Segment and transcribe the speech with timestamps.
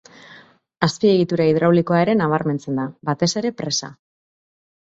[0.87, 3.95] Azpiegitura hidraulikoa ere nabarmentzen da, batez ere presa.